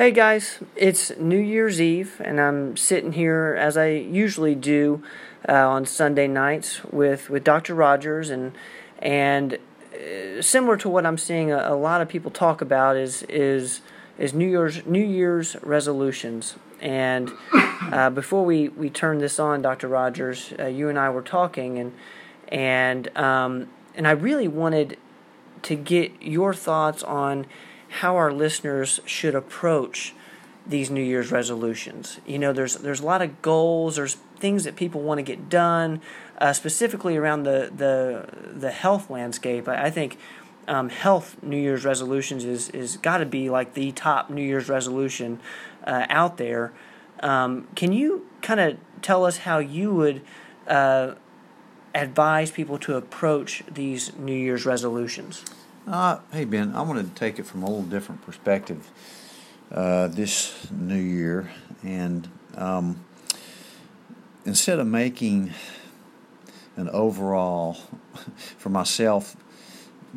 Hey 0.00 0.12
guys, 0.12 0.60
it's 0.76 1.14
New 1.18 1.36
Year's 1.38 1.78
Eve, 1.78 2.22
and 2.24 2.40
I'm 2.40 2.74
sitting 2.78 3.12
here 3.12 3.54
as 3.60 3.76
I 3.76 3.88
usually 3.88 4.54
do 4.54 5.02
uh, 5.46 5.52
on 5.52 5.84
Sunday 5.84 6.26
nights 6.26 6.82
with, 6.84 7.28
with 7.28 7.44
Dr. 7.44 7.74
Rogers, 7.74 8.30
and 8.30 8.56
and 8.98 9.58
uh, 9.92 10.40
similar 10.40 10.78
to 10.78 10.88
what 10.88 11.04
I'm 11.04 11.18
seeing 11.18 11.52
a, 11.52 11.58
a, 11.68 11.76
lot 11.76 12.00
of 12.00 12.08
people 12.08 12.30
talk 12.30 12.62
about 12.62 12.96
is 12.96 13.24
is 13.24 13.82
is 14.16 14.32
New 14.32 14.48
Year's 14.48 14.86
New 14.86 15.04
Year's 15.04 15.56
resolutions. 15.62 16.54
And 16.80 17.30
uh, 17.52 18.08
before 18.08 18.42
we, 18.42 18.70
we 18.70 18.88
turn 18.88 19.18
this 19.18 19.38
on, 19.38 19.60
Dr. 19.60 19.86
Rogers, 19.86 20.54
uh, 20.58 20.64
you 20.64 20.88
and 20.88 20.98
I 20.98 21.10
were 21.10 21.20
talking, 21.20 21.78
and 21.78 21.92
and 22.48 23.14
um, 23.18 23.68
and 23.94 24.08
I 24.08 24.12
really 24.12 24.48
wanted 24.48 24.96
to 25.64 25.74
get 25.74 26.22
your 26.22 26.54
thoughts 26.54 27.02
on 27.02 27.44
how 27.90 28.16
our 28.16 28.32
listeners 28.32 29.00
should 29.04 29.34
approach 29.34 30.14
these 30.66 30.90
New 30.90 31.02
Year's 31.02 31.32
resolutions. 31.32 32.20
You 32.26 32.38
know, 32.38 32.52
there's 32.52 32.76
there's 32.76 33.00
a 33.00 33.06
lot 33.06 33.22
of 33.22 33.42
goals, 33.42 33.96
there's 33.96 34.14
things 34.38 34.64
that 34.64 34.76
people 34.76 35.02
want 35.02 35.18
to 35.18 35.22
get 35.22 35.48
done, 35.48 36.00
uh, 36.38 36.52
specifically 36.52 37.16
around 37.16 37.42
the 37.42 37.70
the 37.74 38.26
the 38.52 38.70
health 38.70 39.10
landscape. 39.10 39.68
I, 39.68 39.86
I 39.86 39.90
think 39.90 40.18
um, 40.68 40.88
health 40.88 41.36
New 41.42 41.56
Year's 41.56 41.84
resolutions 41.84 42.44
is 42.44 42.68
is 42.70 42.96
got 42.96 43.18
to 43.18 43.26
be 43.26 43.50
like 43.50 43.74
the 43.74 43.90
top 43.92 44.30
New 44.30 44.42
Year's 44.42 44.68
resolution 44.68 45.40
uh, 45.84 46.06
out 46.08 46.36
there. 46.36 46.72
Um, 47.20 47.68
can 47.74 47.92
you 47.92 48.26
kind 48.40 48.60
of 48.60 48.78
tell 49.02 49.24
us 49.24 49.38
how 49.38 49.58
you 49.58 49.92
would 49.94 50.22
uh, 50.66 51.14
advise 51.94 52.50
people 52.50 52.78
to 52.78 52.96
approach 52.96 53.62
these 53.70 54.16
New 54.16 54.34
Year's 54.34 54.64
resolutions? 54.64 55.44
Uh, 55.88 56.18
hey, 56.30 56.44
Ben, 56.44 56.74
I 56.74 56.82
want 56.82 57.00
to 57.00 57.14
take 57.18 57.38
it 57.38 57.46
from 57.46 57.62
a 57.62 57.66
little 57.66 57.82
different 57.82 58.22
perspective 58.22 58.90
uh, 59.72 60.08
this 60.08 60.70
new 60.70 61.00
year. 61.00 61.50
And 61.82 62.28
um, 62.54 63.02
instead 64.44 64.78
of 64.78 64.86
making 64.86 65.52
an 66.76 66.90
overall, 66.90 67.78
for 68.58 68.68
myself, 68.68 69.36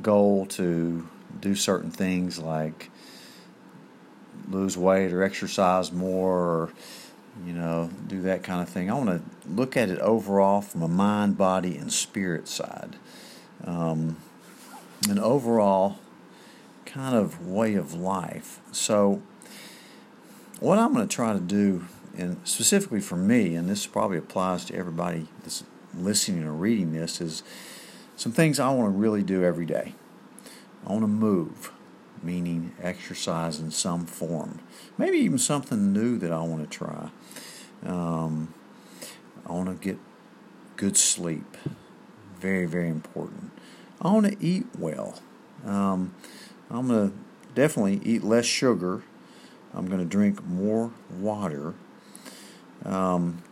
goal 0.02 0.46
to 0.48 1.08
do 1.40 1.56
certain 1.56 1.92
things 1.92 2.40
like 2.40 2.92
lose 4.50 4.78
weight 4.78 5.14
or 5.14 5.24
exercise 5.24 5.92
more 5.92 6.38
or 6.38 6.74
you 7.46 7.54
know 7.54 7.90
do 8.08 8.22
that 8.24 8.44
kind 8.44 8.62
of 8.62 8.70
thing 8.70 8.90
i 8.90 8.94
want 8.94 9.10
to 9.10 9.50
look 9.50 9.78
at 9.78 9.90
it 9.90 10.00
overall 10.00 10.62
from 10.62 10.82
a 10.82 10.88
mind 10.88 11.38
body 11.38 11.78
and 11.78 11.92
spirit 11.94 12.48
side 12.48 12.96
um, 13.66 14.18
an 15.10 15.20
overall 15.20 15.98
kind 16.86 17.16
of 17.16 17.46
way 17.48 17.76
of 17.76 17.94
life 17.94 18.60
so 18.72 19.22
what 20.60 20.78
i'm 20.78 20.94
going 20.94 21.08
to 21.08 21.16
try 21.16 21.34
to 21.34 21.40
do 21.40 21.86
and 22.18 22.38
specifically 22.44 23.00
for 23.00 23.16
me 23.16 23.56
and 23.56 23.70
this 23.70 23.88
probably 23.88 24.18
applies 24.18 24.66
to 24.66 24.76
everybody 24.76 25.28
that's 25.44 25.64
listening 25.96 26.44
or 26.44 26.52
reading 26.52 26.94
this 26.94 27.22
is 27.22 27.44
some 28.16 28.32
things 28.32 28.60
i 28.60 28.70
want 28.70 28.94
to 28.94 28.98
really 28.98 29.24
do 29.24 29.44
every 29.44 29.66
day 29.66 29.94
i 30.86 30.92
want 30.92 31.02
to 31.02 31.08
move 31.08 31.72
meaning 32.24 32.74
exercise 32.82 33.60
in 33.60 33.72
some 33.72 34.06
form. 34.06 34.60
Maybe 34.98 35.18
even 35.20 35.38
something 35.38 35.92
new 35.92 36.18
that 36.18 36.32
I 36.32 36.42
want 36.42 36.70
to 36.70 36.78
try. 36.78 37.10
Um, 37.86 38.54
I 39.46 39.52
want 39.52 39.70
to 39.70 39.88
get 39.88 40.00
good 40.78 40.98
sleep. 40.98 41.58
Very, 42.40 42.66
very 42.66 42.90
important. 42.90 43.52
I 44.04 44.12
want 44.12 44.26
to 44.26 44.46
eat 44.46 44.66
well. 44.78 45.20
Um, 45.66 46.14
I'm 46.70 46.88
going 46.88 47.12
to 47.12 47.18
definitely 47.56 48.02
eat 48.04 48.24
less 48.24 48.46
sugar. 48.46 49.04
I'm 49.74 49.88
going 49.88 50.00
to 50.00 50.06
drink 50.06 50.44
more 50.46 50.92
water. 51.20 51.74
Um, 52.84 53.44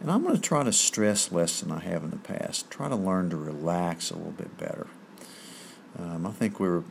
and 0.00 0.10
I'm 0.10 0.22
going 0.22 0.34
to 0.34 0.40
try 0.40 0.64
to 0.64 0.72
stress 0.72 1.30
less 1.30 1.60
than 1.60 1.70
I 1.70 1.80
have 1.80 2.02
in 2.02 2.10
the 2.10 2.16
past. 2.16 2.70
Try 2.70 2.88
to 2.88 2.96
learn 2.96 3.30
to 3.30 3.36
relax 3.36 4.10
a 4.10 4.16
little 4.16 4.32
bit 4.32 4.58
better. 4.58 4.88
Um, 5.98 6.26
I 6.26 6.30
think 6.30 6.58
we're 6.58 6.82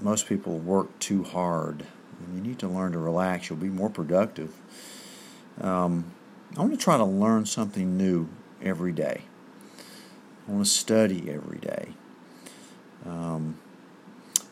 most 0.00 0.26
people 0.26 0.58
work 0.58 0.98
too 0.98 1.24
hard. 1.24 1.84
You 2.34 2.40
need 2.40 2.58
to 2.60 2.68
learn 2.68 2.92
to 2.92 2.98
relax. 2.98 3.50
You'll 3.50 3.58
be 3.58 3.68
more 3.68 3.90
productive. 3.90 4.54
Um, 5.60 6.12
I 6.56 6.60
want 6.60 6.72
to 6.72 6.78
try 6.78 6.96
to 6.96 7.04
learn 7.04 7.46
something 7.46 7.96
new 7.96 8.28
every 8.62 8.92
day. 8.92 9.22
I 10.46 10.52
want 10.52 10.64
to 10.64 10.70
study 10.70 11.30
every 11.30 11.58
day. 11.58 11.94
Um, 13.06 13.58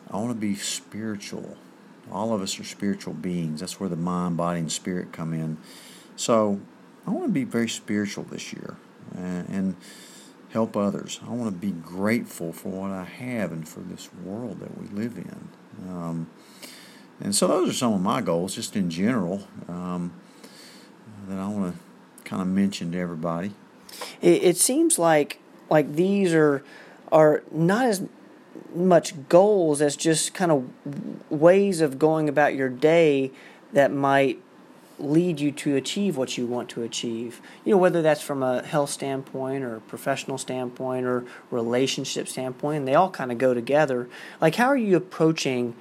I 0.09 0.17
want 0.17 0.29
to 0.29 0.35
be 0.35 0.55
spiritual. 0.55 1.57
All 2.11 2.33
of 2.33 2.41
us 2.41 2.59
are 2.59 2.63
spiritual 2.63 3.13
beings. 3.13 3.59
That's 3.59 3.79
where 3.79 3.89
the 3.89 3.95
mind, 3.95 4.37
body, 4.37 4.59
and 4.59 4.71
spirit 4.71 5.11
come 5.11 5.33
in. 5.33 5.57
So 6.15 6.59
I 7.07 7.11
want 7.11 7.25
to 7.27 7.31
be 7.31 7.43
very 7.43 7.69
spiritual 7.69 8.23
this 8.25 8.53
year 8.53 8.77
and, 9.15 9.49
and 9.49 9.75
help 10.51 10.77
others. 10.77 11.19
I 11.25 11.31
want 11.31 11.45
to 11.49 11.59
be 11.59 11.71
grateful 11.71 12.53
for 12.53 12.69
what 12.69 12.91
I 12.91 13.05
have 13.05 13.51
and 13.51 13.67
for 13.67 13.79
this 13.79 14.09
world 14.13 14.59
that 14.59 14.79
we 14.79 14.87
live 14.87 15.17
in. 15.17 15.47
Um, 15.89 16.29
and 17.19 17.35
so 17.35 17.47
those 17.47 17.69
are 17.69 17.73
some 17.73 17.93
of 17.93 18.01
my 18.01 18.21
goals, 18.21 18.55
just 18.55 18.75
in 18.75 18.89
general, 18.89 19.47
um, 19.67 20.13
that 21.27 21.39
I 21.39 21.47
want 21.47 21.73
to 21.73 22.23
kind 22.23 22.41
of 22.41 22.47
mention 22.47 22.91
to 22.91 22.99
everybody. 22.99 23.53
It, 24.21 24.43
it 24.43 24.57
seems 24.57 24.99
like 24.99 25.39
like 25.73 25.95
these 25.95 26.33
are 26.33 26.63
are 27.11 27.43
not 27.51 27.85
as 27.85 28.03
much 28.75 29.27
goals 29.27 29.81
as 29.81 29.95
just 29.95 30.33
kind 30.33 30.51
of 30.51 30.69
ways 31.31 31.81
of 31.81 31.97
going 31.99 32.29
about 32.29 32.55
your 32.55 32.69
day 32.69 33.31
that 33.73 33.91
might 33.91 34.39
lead 34.99 35.39
you 35.39 35.51
to 35.51 35.75
achieve 35.75 36.15
what 36.15 36.37
you 36.37 36.45
want 36.45 36.69
to 36.69 36.83
achieve. 36.83 37.41
You 37.65 37.71
know, 37.71 37.77
whether 37.77 38.03
that's 38.03 38.21
from 38.21 38.43
a 38.43 38.61
health 38.61 38.91
standpoint 38.91 39.63
or 39.63 39.79
professional 39.81 40.37
standpoint 40.37 41.05
or 41.05 41.25
relationship 41.49 42.27
standpoint, 42.27 42.77
and 42.77 42.87
they 42.87 42.95
all 42.95 43.09
kind 43.09 43.31
of 43.31 43.39
go 43.39 43.53
together. 43.53 44.07
Like, 44.39 44.55
how 44.55 44.67
are 44.67 44.77
you 44.77 44.95
approaching 44.95 45.75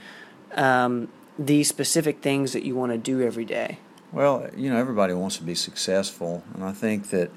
um, 0.54 1.08
these 1.38 1.68
specific 1.68 2.22
things 2.22 2.54
that 2.54 2.64
you 2.64 2.74
want 2.74 2.92
to 2.92 2.98
do 2.98 3.20
every 3.20 3.44
day? 3.44 3.78
Well, 4.10 4.48
you 4.56 4.70
know, 4.70 4.78
everybody 4.78 5.12
wants 5.12 5.36
to 5.36 5.44
be 5.44 5.54
successful, 5.54 6.42
and 6.54 6.64
I 6.64 6.72
think 6.72 7.10
that 7.10 7.30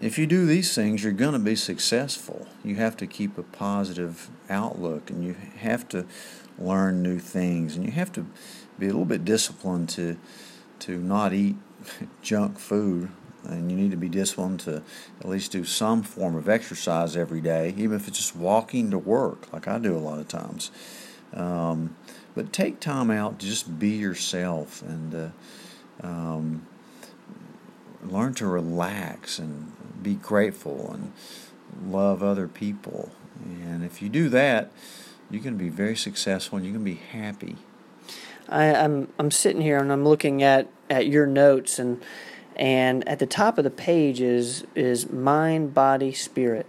if 0.00 0.18
you 0.18 0.26
do 0.26 0.46
these 0.46 0.74
things, 0.74 1.02
you're 1.02 1.12
going 1.12 1.32
to 1.32 1.38
be 1.38 1.56
successful. 1.56 2.46
You 2.64 2.76
have 2.76 2.96
to 2.98 3.06
keep 3.06 3.38
a 3.38 3.42
positive 3.42 4.30
outlook, 4.50 5.10
and 5.10 5.24
you 5.24 5.36
have 5.58 5.88
to 5.90 6.06
learn 6.58 7.02
new 7.02 7.18
things, 7.18 7.76
and 7.76 7.84
you 7.84 7.92
have 7.92 8.12
to 8.12 8.26
be 8.78 8.86
a 8.86 8.90
little 8.90 9.04
bit 9.04 9.24
disciplined 9.24 9.88
to 9.90 10.16
to 10.78 10.98
not 10.98 11.32
eat 11.32 11.56
junk 12.22 12.58
food 12.58 13.08
and 13.48 13.70
you 13.70 13.76
need 13.76 13.90
to 13.90 13.96
be 13.96 14.08
disciplined 14.08 14.60
to 14.60 14.82
at 15.20 15.28
least 15.28 15.52
do 15.52 15.64
some 15.64 16.02
form 16.02 16.36
of 16.36 16.48
exercise 16.48 17.16
every 17.16 17.40
day, 17.40 17.74
even 17.76 17.96
if 17.96 18.08
it's 18.08 18.18
just 18.18 18.36
walking 18.36 18.90
to 18.90 18.98
work, 18.98 19.52
like 19.52 19.68
I 19.68 19.78
do 19.78 19.96
a 19.96 19.98
lot 19.98 20.18
of 20.18 20.28
times. 20.28 20.70
Um, 21.32 21.96
but 22.34 22.52
take 22.52 22.80
time 22.80 23.10
out 23.10 23.38
to 23.38 23.46
just 23.46 23.78
be 23.78 23.90
yourself 23.90 24.82
and 24.82 25.32
uh, 26.02 26.06
um, 26.06 26.66
learn 28.02 28.34
to 28.34 28.46
relax 28.46 29.38
and 29.38 29.72
be 30.06 30.14
grateful 30.14 30.92
and 30.92 31.12
love 31.92 32.22
other 32.22 32.46
people. 32.46 33.10
And 33.44 33.84
if 33.84 34.00
you 34.00 34.08
do 34.08 34.28
that, 34.28 34.70
you're 35.30 35.42
going 35.42 35.58
to 35.58 35.62
be 35.62 35.68
very 35.68 35.96
successful 35.96 36.56
and 36.56 36.64
you're 36.64 36.74
going 36.74 36.84
to 36.84 36.90
be 36.90 37.18
happy. 37.18 37.56
I, 38.48 38.66
am 38.66 38.76
I'm, 38.84 39.08
I'm 39.18 39.30
sitting 39.32 39.60
here 39.60 39.78
and 39.78 39.92
I'm 39.92 40.04
looking 40.04 40.44
at, 40.44 40.68
at 40.88 41.08
your 41.08 41.26
notes 41.26 41.78
and 41.78 42.02
and 42.54 43.06
at 43.06 43.18
the 43.18 43.26
top 43.26 43.58
of 43.58 43.64
the 43.64 43.70
page 43.70 44.20
is 44.22 44.64
is 44.74 45.10
mind, 45.10 45.74
body, 45.74 46.12
spirit. 46.12 46.64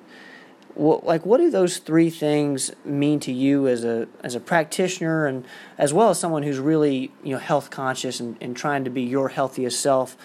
What, 0.74 1.06
like 1.06 1.26
what 1.26 1.38
do 1.38 1.50
those 1.50 1.78
three 1.78 2.10
things 2.10 2.74
mean 2.84 3.22
to 3.22 3.32
you 3.32 3.68
as 3.68 3.86
a 3.86 4.08
as 4.22 4.36
a 4.36 4.42
practitioner 4.42 5.28
and 5.28 5.46
as 5.78 5.94
well 5.94 6.10
as 6.10 6.20
someone 6.20 6.44
who's 6.44 6.60
really 6.60 7.14
you 7.24 7.34
know 7.34 7.40
health 7.40 7.70
conscious 7.70 8.20
and, 8.20 8.36
and 8.42 8.58
trying 8.58 8.84
to 8.84 8.90
be 8.90 9.04
your 9.04 9.30
healthiest 9.30 9.80
self 9.80 10.18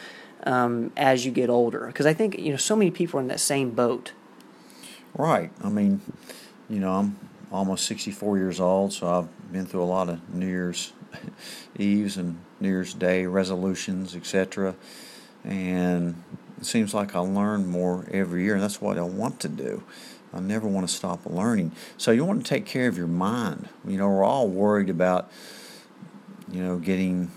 um, 0.45 0.93
as 0.97 1.25
you 1.25 1.33
get 1.33 1.51
older? 1.51 1.87
Because 1.87 2.07
I 2.07 2.15
think 2.15 2.39
you 2.39 2.51
know 2.51 2.57
so 2.57 2.77
many 2.77 2.91
people 2.91 3.19
are 3.19 3.23
in 3.23 3.29
that 3.29 3.41
same 3.41 3.71
boat. 3.71 4.13
Right. 5.15 5.51
I 5.63 5.69
mean, 5.69 6.01
you 6.71 6.81
know, 6.81 6.93
I'm 6.93 7.19
almost 7.51 7.85
64 7.87 8.39
years 8.39 8.61
old, 8.61 8.93
so 8.93 9.09
I've 9.09 9.53
been 9.53 9.67
through 9.67 9.83
a 9.83 9.85
lot 9.85 10.09
of 10.09 10.35
New 10.35 10.47
Year's 10.47 10.93
Eves 11.79 12.17
and 12.17 12.39
New 12.61 12.69
Year's 12.69 12.95
Day 12.95 13.27
resolutions, 13.27 14.17
etc. 14.17 14.75
And 15.45 16.23
it 16.59 16.65
seems 16.65 16.95
like 16.95 17.15
I 17.15 17.19
learn 17.19 17.67
more 17.67 18.07
every 18.11 18.45
year, 18.45 18.55
and 18.55 18.63
that's 18.63 18.81
what 18.81 18.99
I 18.99 19.03
want 19.03 19.41
to 19.41 19.49
do. 19.49 19.83
I 20.33 20.41
never 20.41 20.67
want 20.67 20.89
to 20.89 20.95
stop 20.95 21.27
learning. 21.27 21.73
So 21.99 22.11
you 22.11 22.25
want 22.25 22.45
to 22.45 22.49
take 22.49 22.65
care 22.65 22.89
of 22.89 22.97
your 22.97 23.07
mind. 23.07 23.69
You 23.87 23.99
know, 23.99 24.09
we're 24.09 24.25
all 24.25 24.49
worried 24.49 24.89
about, 24.89 25.31
you 26.51 26.63
know, 26.63 26.79
getting 26.79 27.31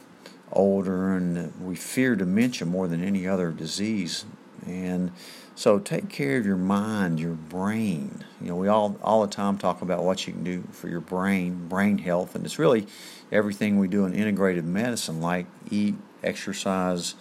older, 0.51 1.15
and 1.15 1.53
we 1.61 1.75
fear 1.75 2.15
dementia 2.15 2.67
more 2.67 2.87
than 2.87 3.03
any 3.03 3.27
other 3.27 3.51
disease. 3.51 4.25
And 4.65 5.11
so 5.55 5.79
take 5.79 6.09
care 6.09 6.37
of 6.37 6.45
your 6.45 6.57
mind, 6.57 7.19
your 7.19 7.33
brain. 7.33 8.25
You 8.41 8.49
know, 8.49 8.55
we 8.55 8.67
all 8.67 8.97
all 9.01 9.21
the 9.21 9.27
time 9.27 9.57
talk 9.57 9.81
about 9.81 10.03
what 10.03 10.27
you 10.27 10.33
can 10.33 10.43
do 10.43 10.63
for 10.71 10.89
your 10.89 11.01
brain, 11.01 11.67
brain 11.67 11.99
health, 11.99 12.35
and 12.35 12.45
it's 12.45 12.59
really 12.59 12.87
everything 13.31 13.79
we 13.79 13.87
do 13.87 14.05
in 14.05 14.13
integrative 14.13 14.65
medicine, 14.65 15.21
like 15.21 15.45
eat, 15.69 15.95
exercise, 16.23 17.15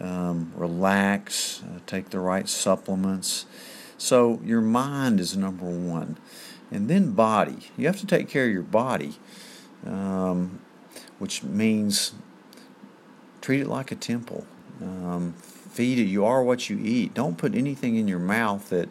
um, 0.00 0.52
relax, 0.56 1.62
uh, 1.62 1.78
take 1.86 2.10
the 2.10 2.20
right 2.20 2.48
supplements. 2.48 3.46
So 3.98 4.40
your 4.44 4.60
mind 4.60 5.20
is 5.20 5.36
number 5.36 5.66
one. 5.66 6.16
And 6.70 6.88
then 6.88 7.12
body. 7.12 7.70
You 7.76 7.86
have 7.86 8.00
to 8.00 8.06
take 8.06 8.28
care 8.28 8.46
of 8.46 8.52
your 8.52 8.62
body, 8.62 9.16
um, 9.86 10.60
which 11.18 11.42
means 11.42 12.12
treat 13.42 13.60
it 13.60 13.68
like 13.68 13.92
a 13.92 13.96
temple. 13.96 14.46
Um, 14.80 15.34
feed 15.34 15.98
it. 15.98 16.04
You 16.04 16.24
are 16.24 16.42
what 16.42 16.70
you 16.70 16.78
eat. 16.82 17.12
Don't 17.12 17.36
put 17.36 17.54
anything 17.54 17.96
in 17.96 18.08
your 18.08 18.18
mouth 18.18 18.70
that 18.70 18.88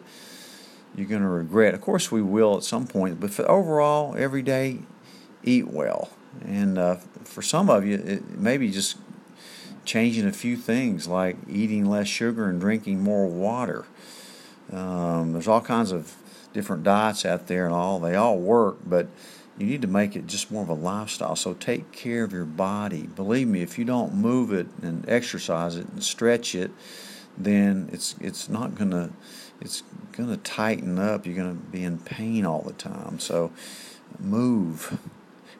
you're 0.94 1.08
going 1.08 1.22
to 1.22 1.28
regret. 1.28 1.74
Of 1.74 1.80
course, 1.80 2.12
we 2.12 2.22
will 2.22 2.56
at 2.56 2.62
some 2.62 2.86
point, 2.86 3.18
but 3.18 3.38
overall, 3.40 4.14
every 4.16 4.42
day, 4.42 4.80
eat 5.42 5.68
well. 5.68 6.10
And 6.44 6.78
uh, 6.78 6.96
for 7.24 7.42
some 7.42 7.68
of 7.68 7.84
you, 7.84 7.96
it 7.96 8.30
maybe 8.38 8.70
just 8.70 8.96
changing 9.84 10.26
a 10.26 10.32
few 10.32 10.56
things 10.56 11.08
like 11.08 11.36
eating 11.48 11.84
less 11.84 12.06
sugar 12.06 12.48
and 12.48 12.60
drinking 12.60 13.02
more 13.02 13.26
water. 13.26 13.84
Um, 14.72 15.32
there's 15.32 15.48
all 15.48 15.60
kinds 15.60 15.92
of 15.92 16.14
different 16.52 16.84
diets 16.84 17.24
out 17.24 17.48
there 17.48 17.64
and 17.66 17.74
all. 17.74 17.98
They 17.98 18.14
all 18.14 18.38
work, 18.38 18.78
but 18.86 19.08
you 19.58 19.66
need 19.66 19.82
to 19.82 19.88
make 19.88 20.16
it 20.16 20.26
just 20.26 20.50
more 20.50 20.62
of 20.62 20.68
a 20.68 20.74
lifestyle. 20.74 21.36
So 21.36 21.54
take 21.54 21.92
care 21.92 22.24
of 22.24 22.32
your 22.32 22.44
body. 22.44 23.02
Believe 23.02 23.48
me, 23.48 23.62
if 23.62 23.78
you 23.78 23.84
don't 23.84 24.14
move 24.14 24.52
it 24.52 24.66
and 24.82 25.08
exercise 25.08 25.76
it 25.76 25.88
and 25.88 26.02
stretch 26.02 26.54
it, 26.54 26.70
then 27.36 27.88
it's 27.92 28.14
it's 28.20 28.48
not 28.48 28.74
gonna 28.74 29.10
it's 29.60 29.82
gonna 30.12 30.38
tighten 30.38 30.98
up. 30.98 31.26
You're 31.26 31.36
gonna 31.36 31.54
be 31.54 31.84
in 31.84 31.98
pain 31.98 32.46
all 32.46 32.62
the 32.62 32.72
time. 32.72 33.18
So 33.18 33.52
move 34.18 34.98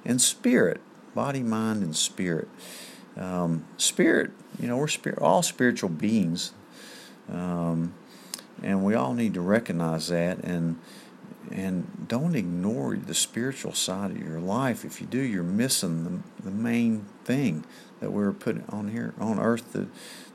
and 0.05 0.21
spirit, 0.21 0.81
body, 1.15 1.43
mind, 1.43 1.83
and 1.83 1.97
spirit. 1.97 2.49
Um, 3.17 3.67
spirit, 3.77 4.31
you 4.59 4.69
know, 4.69 4.79
we're 4.79 4.89
spirit, 4.89 5.19
all 5.19 5.43
spiritual 5.43 5.91
beings, 5.91 6.53
um, 7.31 7.95
and 8.63 8.83
we 8.85 8.95
all 8.95 9.13
need 9.13 9.35
to 9.35 9.43
recognize 9.43 10.09
that 10.09 10.39
and 10.39 10.79
and 11.51 12.02
don't 12.13 12.37
ignore 12.37 12.95
the 12.95 13.15
spiritual 13.15 13.73
side 13.73 14.11
of 14.11 14.19
your 14.19 14.39
life. 14.39 14.85
If 14.85 15.01
you 15.01 15.07
do, 15.07 15.19
you're 15.19 15.43
missing 15.43 16.05
the, 16.05 16.45
the 16.45 16.51
main 16.51 17.07
thing 17.25 17.65
that 18.01 18.13
we 18.13 18.23
are 18.23 18.35
put 18.35 18.63
on 18.69 18.89
here 18.89 19.15
on 19.19 19.39
earth 19.39 19.73
to 19.73 19.89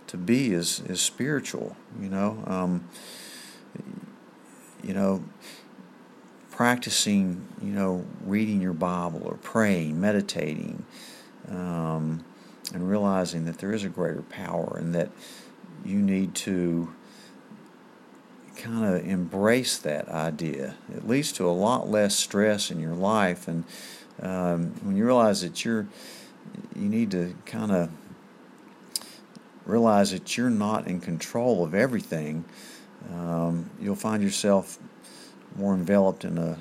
to 0.08 0.18
be 0.18 0.54
is 0.54 0.80
is 0.88 1.00
spiritual. 1.00 1.78
You 2.02 2.10
know, 2.10 2.44
um, 2.48 2.90
you 4.84 4.96
know, 4.96 5.24
practicing. 6.50 7.46
You 7.62 7.74
know, 7.74 8.06
reading 8.26 8.60
your 8.60 8.74
Bible 8.74 9.22
or 9.24 9.36
praying, 9.36 10.02
meditating, 10.02 10.84
um, 11.48 12.26
and 12.74 12.90
realizing 12.90 13.46
that 13.46 13.60
there 13.60 13.72
is 13.72 13.84
a 13.84 13.90
greater 13.90 14.24
power 14.24 14.78
and 14.80 14.96
that 14.96 15.12
you 15.86 16.00
need 16.00 16.34
to 16.48 16.92
kind 18.58 18.86
of 18.86 19.08
embrace 19.08 19.78
that 19.80 20.10
idea. 20.10 20.76
It 20.94 21.08
leads 21.08 21.32
to 21.34 21.48
a 21.48 21.52
lot 21.52 21.90
less 21.90 22.16
stress 22.16 22.72
in 22.72 22.80
your 22.80 22.94
life, 22.94 23.48
and 23.48 23.64
um, 24.22 24.74
when 24.84 24.96
you 24.98 25.06
realize 25.06 25.42
that 25.42 25.64
you're, 25.64 25.88
you 26.76 26.90
need 26.90 27.12
to 27.12 27.36
kind 27.46 27.72
of 27.72 27.90
realize 29.66 30.12
that 30.12 30.38
you're 30.38 30.50
not 30.50 30.88
in 30.88 31.00
control 31.00 31.64
of 31.64 31.74
everything. 31.76 32.46
Um, 33.14 33.70
you'll 33.80 33.96
find 33.96 34.24
yourself 34.24 34.80
more 35.56 35.74
enveloped 35.74 36.26
in 36.26 36.38
a 36.38 36.58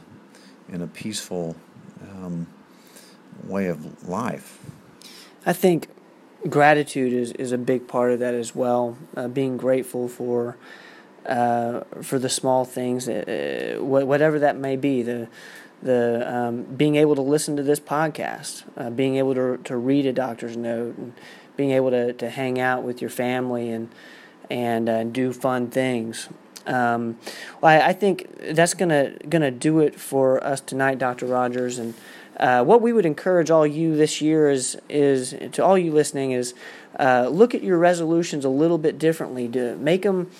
in 0.69 0.82
a 0.82 0.87
peaceful 0.87 1.56
um, 2.02 2.46
way 3.44 3.66
of 3.66 4.08
life. 4.08 4.58
I 5.44 5.52
think 5.52 5.88
gratitude 6.48 7.12
is, 7.12 7.32
is 7.32 7.52
a 7.52 7.58
big 7.58 7.87
part 7.87 8.12
of 8.12 8.19
that 8.19 8.34
as 8.34 8.54
well. 8.54 8.98
Uh, 9.16 9.28
being 9.28 9.56
grateful 9.56 10.08
for 10.08 10.56
uh, 11.26 11.81
for 12.02 12.19
the 12.19 12.28
small 12.28 12.64
things, 12.64 13.08
uh, 13.08 13.76
whatever 13.81 14.38
that 14.38 14.56
may 14.56 14.76
be. 14.76 15.02
The 15.02 15.28
the 15.82 16.25
um, 16.34 16.62
being 16.62 16.96
able 16.96 17.14
to 17.14 17.23
listen 17.23 17.56
to 17.56 17.62
this 17.62 17.78
podcast, 17.78 18.64
uh, 18.76 18.90
being 18.90 19.17
able 19.17 19.34
to 19.34 19.58
to 19.64 19.76
read 19.76 20.06
a 20.06 20.12
doctor's 20.12 20.56
note, 20.56 20.96
and 20.96 21.12
being 21.56 21.70
able 21.70 21.90
to, 21.90 22.12
to 22.12 22.31
hang 22.31 22.61
out 22.61 22.82
with 22.82 23.00
your 23.00 23.11
family 23.11 23.70
and 23.70 23.88
and 24.49 24.88
uh, 24.88 25.05
do 25.05 25.32
fun 25.32 25.69
things. 25.69 26.28
Um, 26.67 27.19
well, 27.61 27.81
I, 27.81 27.88
I, 27.88 27.93
think 27.93 28.29
that's 28.55 28.75
gonna 28.75 29.14
gonna 29.29 29.50
do 29.50 29.81
it 29.81 29.99
for 29.99 30.43
us 30.43 30.61
tonight, 30.61 30.99
Doctor 30.99 31.26
Rogers. 31.26 31.79
And 31.79 31.94
uh, 32.38 32.64
what 32.64 32.82
we 32.82 32.93
would 32.93 33.06
encourage 33.06 33.50
all 33.50 33.67
you 33.67 33.96
this 33.96 34.20
year 34.20 34.50
is 34.50 34.76
is 34.88 35.34
to 35.52 35.64
all 35.64 35.79
you 35.79 35.93
listening 35.93 36.32
is 36.32 36.55
uh, 36.99 37.29
look 37.31 37.55
at 37.55 37.62
your 37.62 37.79
resolutions 37.79 38.44
a 38.44 38.49
little 38.49 38.79
bit 38.79 38.99
differently. 38.99 39.49
To 39.49 39.76
make 39.76 40.02
them 40.02 40.31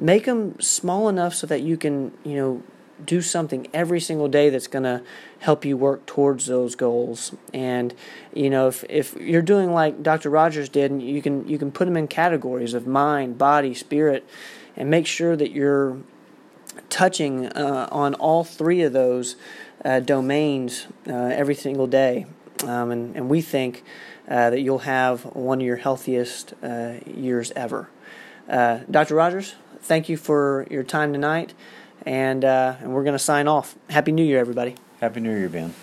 make 0.00 0.24
them 0.24 0.58
small 0.60 1.08
enough 1.08 1.34
so 1.34 1.46
that 1.46 1.60
you 1.60 1.76
can 1.76 2.12
you 2.24 2.34
know 2.34 2.62
do 3.04 3.22
something 3.22 3.66
every 3.72 4.00
single 4.00 4.28
day 4.28 4.50
that's 4.50 4.66
going 4.66 4.82
to 4.82 5.02
help 5.40 5.64
you 5.64 5.76
work 5.76 6.04
towards 6.06 6.46
those 6.46 6.74
goals. 6.74 7.34
And 7.52 7.94
you 8.34 8.50
know 8.50 8.68
if, 8.68 8.84
if 8.88 9.14
you're 9.16 9.42
doing 9.42 9.72
like 9.72 10.02
dr 10.02 10.28
rogers 10.28 10.68
did 10.68 11.00
you 11.02 11.22
can 11.22 11.46
you 11.48 11.58
can 11.58 11.70
put 11.70 11.84
them 11.86 11.96
in 11.96 12.08
categories 12.08 12.74
of 12.74 12.86
mind 12.86 13.38
body 13.38 13.74
spirit 13.74 14.26
and 14.76 14.90
make 14.90 15.06
sure 15.06 15.36
that 15.36 15.50
you're 15.50 15.98
touching 16.88 17.46
uh, 17.46 17.88
on 17.90 18.14
all 18.14 18.44
three 18.44 18.82
of 18.82 18.92
those 18.92 19.36
uh, 19.84 20.00
domains 20.00 20.86
uh, 21.06 21.12
every 21.12 21.54
single 21.54 21.86
day. 21.86 22.26
Um, 22.64 22.90
and, 22.90 23.16
and 23.16 23.28
we 23.28 23.40
think 23.40 23.82
uh, 24.28 24.50
that 24.50 24.60
you'll 24.60 24.80
have 24.80 25.24
one 25.24 25.60
of 25.60 25.66
your 25.66 25.76
healthiest 25.76 26.54
uh, 26.62 26.94
years 27.06 27.52
ever. 27.56 27.88
Uh, 28.48 28.80
dr 28.90 29.14
rogers 29.14 29.54
thank 29.82 30.08
you 30.08 30.16
for 30.16 30.66
your 30.70 30.82
time 30.82 31.12
tonight, 31.12 31.54
and 32.06 32.44
uh, 32.44 32.76
and 32.80 32.92
we're 32.94 33.04
going 33.04 33.14
to 33.14 33.18
sign 33.18 33.48
off. 33.48 33.74
Happy 33.88 34.12
New 34.12 34.24
Year, 34.24 34.38
everybody. 34.38 34.74
Happy 35.00 35.20
New 35.20 35.36
Year, 35.36 35.48
Ben. 35.48 35.74